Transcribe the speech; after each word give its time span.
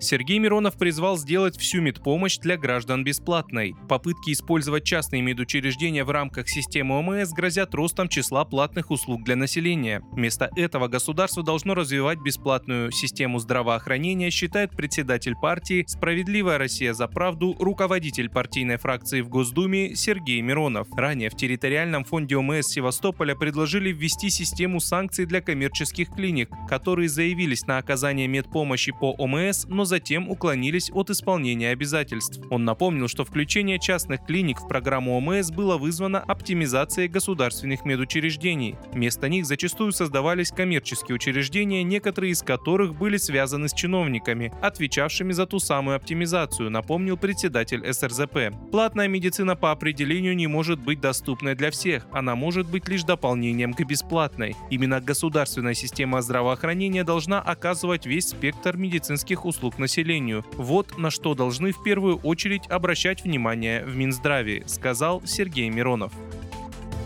Сергей 0.00 0.38
Миронов 0.38 0.76
призвал 0.76 1.16
сделать 1.16 1.56
всю 1.56 1.80
медпомощь 1.80 2.38
для 2.38 2.56
граждан 2.56 3.04
бесплатной. 3.04 3.74
Попытки 3.88 4.32
использовать 4.32 4.84
частные 4.84 5.22
медучреждения 5.22 6.04
в 6.04 6.10
рамках 6.10 6.48
системы 6.48 6.98
ОМС 6.98 7.32
грозят 7.32 7.74
ростом 7.74 8.08
числа 8.08 8.44
платных 8.44 8.90
услуг 8.90 9.24
для 9.24 9.36
населения. 9.36 10.02
Вместо 10.12 10.50
этого 10.56 10.88
государство 10.88 11.42
должно 11.42 11.74
развивать 11.74 12.18
бесплатную 12.18 12.90
систему 12.90 13.38
здравоохранения, 13.38 14.30
считает 14.30 14.72
председатель 14.72 15.36
партии 15.36 15.84
«Справедливая 15.86 16.58
Россия 16.58 16.92
за 16.92 17.08
правду», 17.08 17.56
руководитель 17.58 18.28
партийной 18.28 18.76
фракции 18.76 19.20
в 19.20 19.28
Госдуме 19.28 19.94
Сергей 19.94 20.40
Миронов. 20.40 20.88
Ранее 20.96 21.30
в 21.30 21.36
территориальном 21.36 22.04
фонде 22.04 22.36
ОМС 22.36 22.66
Севастополя 22.66 23.34
предложили 23.34 23.90
ввести 23.90 24.28
систему 24.28 24.80
санкций 24.80 25.24
для 25.24 25.40
коммерческих 25.40 26.10
клиник, 26.10 26.50
которые 26.68 27.08
заявились 27.08 27.66
на 27.66 27.78
оказание 27.78 28.26
медпомощи 28.26 28.92
по 28.92 29.12
ОМС, 29.12 29.64
но 29.66 29.83
затем 29.84 30.28
уклонились 30.28 30.90
от 30.92 31.10
исполнения 31.10 31.70
обязательств. 31.70 32.40
Он 32.50 32.64
напомнил, 32.64 33.08
что 33.08 33.24
включение 33.24 33.78
частных 33.78 34.24
клиник 34.24 34.60
в 34.60 34.68
программу 34.68 35.16
ОМС 35.16 35.50
было 35.50 35.76
вызвано 35.76 36.20
оптимизацией 36.20 37.08
государственных 37.08 37.84
медучреждений. 37.84 38.76
Вместо 38.92 39.28
них 39.28 39.46
зачастую 39.46 39.92
создавались 39.92 40.50
коммерческие 40.50 41.16
учреждения, 41.16 41.82
некоторые 41.82 42.32
из 42.32 42.42
которых 42.42 42.94
были 42.94 43.16
связаны 43.16 43.68
с 43.68 43.72
чиновниками, 43.72 44.52
отвечавшими 44.62 45.32
за 45.32 45.46
ту 45.46 45.58
самую 45.58 45.96
оптимизацию, 45.96 46.70
напомнил 46.70 47.16
председатель 47.16 47.84
СРЗП. 47.92 48.54
Платная 48.70 49.08
медицина 49.08 49.56
по 49.56 49.70
определению 49.70 50.36
не 50.36 50.46
может 50.46 50.80
быть 50.80 51.00
доступной 51.00 51.54
для 51.54 51.70
всех, 51.70 52.06
она 52.12 52.34
может 52.34 52.68
быть 52.68 52.88
лишь 52.88 53.04
дополнением 53.04 53.72
к 53.74 53.84
бесплатной. 53.84 54.56
Именно 54.70 55.00
государственная 55.00 55.74
система 55.74 56.22
здравоохранения 56.22 57.04
должна 57.04 57.40
оказывать 57.40 58.06
весь 58.06 58.28
спектр 58.28 58.76
медицинских 58.76 59.44
услуг 59.44 59.73
населению. 59.78 60.44
Вот 60.56 60.98
на 60.98 61.10
что 61.10 61.34
должны 61.34 61.72
в 61.72 61.82
первую 61.82 62.16
очередь 62.18 62.66
обращать 62.68 63.24
внимание 63.24 63.84
в 63.84 63.96
Минздраве, 63.96 64.64
сказал 64.66 65.22
Сергей 65.24 65.68
Миронов. 65.70 66.12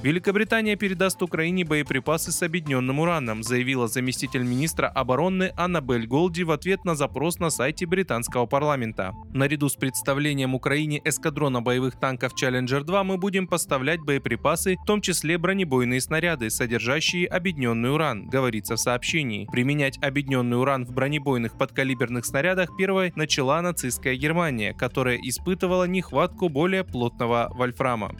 Великобритания 0.00 0.76
передаст 0.76 1.20
Украине 1.24 1.64
боеприпасы 1.64 2.30
с 2.30 2.44
объединенным 2.44 3.00
ураном, 3.00 3.42
заявила 3.42 3.88
заместитель 3.88 4.44
министра 4.44 4.86
обороны 4.86 5.52
Аннабель 5.56 6.06
Голди 6.06 6.44
в 6.44 6.52
ответ 6.52 6.84
на 6.84 6.94
запрос 6.94 7.40
на 7.40 7.50
сайте 7.50 7.84
британского 7.84 8.46
парламента. 8.46 9.12
Наряду 9.34 9.68
с 9.68 9.74
представлением 9.74 10.54
Украине 10.54 11.00
эскадрона 11.04 11.62
боевых 11.62 11.98
танков 11.98 12.32
Challenger 12.40 12.84
2 12.84 13.02
мы 13.02 13.16
будем 13.16 13.48
поставлять 13.48 14.00
боеприпасы, 14.00 14.76
в 14.80 14.86
том 14.86 15.00
числе 15.00 15.36
бронебойные 15.36 16.00
снаряды, 16.00 16.48
содержащие 16.48 17.26
объединенный 17.26 17.92
уран, 17.92 18.28
говорится 18.28 18.76
в 18.76 18.80
сообщении. 18.80 19.48
Применять 19.50 19.98
объединенный 20.00 20.60
уран 20.60 20.86
в 20.86 20.92
бронебойных 20.92 21.58
подкалиберных 21.58 22.24
снарядах 22.24 22.76
первой 22.76 23.12
начала 23.16 23.60
нацистская 23.62 24.14
Германия, 24.14 24.74
которая 24.74 25.16
испытывала 25.16 25.88
нехватку 25.88 26.48
более 26.48 26.84
плотного 26.84 27.50
вольфрама. 27.52 28.12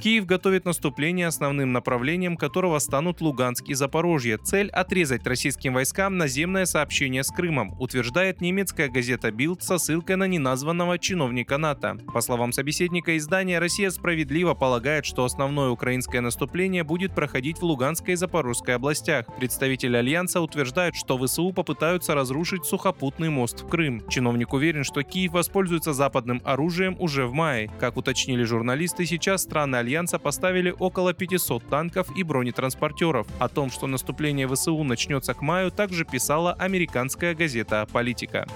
Киев 0.00 0.26
готовит 0.26 0.64
наступление, 0.64 1.26
основным 1.26 1.72
направлением 1.72 2.36
которого 2.36 2.78
станут 2.78 3.20
Луганск 3.20 3.68
и 3.68 3.74
Запорожье. 3.74 4.38
Цель– 4.38 4.68
отрезать 4.72 5.26
российским 5.26 5.74
войскам 5.74 6.16
наземное 6.16 6.66
сообщение 6.66 7.24
с 7.24 7.30
Крымом, 7.32 7.74
утверждает 7.80 8.40
немецкая 8.40 8.88
газета 8.88 9.30
Bild 9.30 9.60
со 9.60 9.76
ссылкой 9.76 10.14
на 10.14 10.28
неназванного 10.28 11.00
чиновника 11.00 11.58
НАТО. 11.58 11.98
По 12.14 12.20
словам 12.20 12.52
собеседника 12.52 13.16
издания, 13.16 13.58
Россия 13.58 13.90
справедливо 13.90 14.54
полагает, 14.54 15.04
что 15.04 15.24
основное 15.24 15.70
украинское 15.70 16.20
наступление 16.20 16.84
будет 16.84 17.12
проходить 17.12 17.58
в 17.58 17.64
Луганской 17.64 18.14
и 18.14 18.16
Запорожской 18.16 18.76
областях. 18.76 19.26
Представитель 19.38 19.96
Альянса 19.96 20.40
утверждает, 20.40 20.94
что 20.94 21.18
ВСУ 21.18 21.52
попытаются 21.52 22.14
разрушить 22.14 22.64
сухопутный 22.64 23.30
мост 23.30 23.62
в 23.62 23.68
Крым. 23.68 24.08
Чиновник 24.08 24.52
уверен, 24.52 24.84
что 24.84 25.02
Киев 25.02 25.32
воспользуется 25.32 25.92
западным 25.92 26.40
оружием 26.44 26.96
уже 27.00 27.26
в 27.26 27.32
мае. 27.32 27.68
Как 27.80 27.96
уточнили 27.96 28.44
журналисты, 28.44 29.04
сейчас 29.04 29.42
страны 29.42 29.87
Альянса 29.88 30.18
поставили 30.18 30.74
около 30.78 31.14
500 31.14 31.66
танков 31.66 32.14
и 32.14 32.22
бронетранспортеров. 32.22 33.26
О 33.38 33.48
том, 33.48 33.70
что 33.70 33.86
наступление 33.86 34.46
ВСУ 34.46 34.84
начнется 34.84 35.32
к 35.32 35.40
маю, 35.40 35.70
также 35.70 36.04
писала 36.04 36.52
американская 36.52 37.34
газета 37.34 37.86
«Политика». 37.90 38.46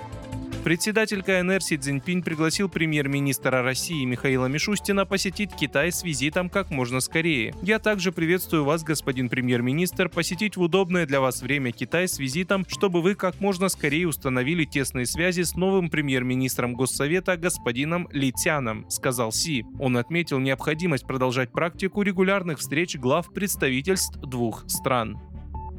Председатель 0.64 1.24
КНР 1.24 1.60
Си 1.60 1.76
Цзиньпинь 1.76 2.22
пригласил 2.22 2.68
премьер-министра 2.68 3.62
России 3.62 4.04
Михаила 4.04 4.46
Мишустина 4.46 5.04
посетить 5.04 5.50
Китай 5.56 5.90
с 5.90 6.04
визитом 6.04 6.48
как 6.48 6.70
можно 6.70 7.00
скорее. 7.00 7.52
Я 7.62 7.80
также 7.80 8.12
приветствую 8.12 8.64
вас, 8.64 8.84
господин 8.84 9.28
премьер-министр, 9.28 10.08
посетить 10.08 10.56
в 10.56 10.60
удобное 10.60 11.04
для 11.04 11.20
вас 11.20 11.42
время 11.42 11.72
Китай 11.72 12.06
с 12.06 12.20
визитом, 12.20 12.64
чтобы 12.68 13.02
вы 13.02 13.16
как 13.16 13.40
можно 13.40 13.68
скорее 13.68 14.06
установили 14.06 14.64
тесные 14.64 15.04
связи 15.04 15.42
с 15.42 15.56
новым 15.56 15.90
премьер-министром 15.90 16.74
Госсовета 16.74 17.36
господином 17.36 18.08
Ли 18.12 18.30
Цяном, 18.30 18.88
сказал 18.88 19.32
Си. 19.32 19.64
Он 19.80 19.96
отметил 19.96 20.38
необходимость 20.38 21.08
продолжать 21.08 21.50
практику 21.50 22.02
регулярных 22.02 22.60
встреч 22.60 22.96
глав 22.96 23.32
представительств 23.34 24.16
двух 24.20 24.62
стран. 24.68 25.18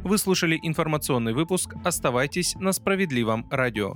Вы 0.04 0.18
слушали 0.18 0.60
информационный 0.62 1.32
выпуск. 1.32 1.74
Оставайтесь 1.86 2.56
на 2.56 2.74
справедливом 2.74 3.48
радио. 3.50 3.96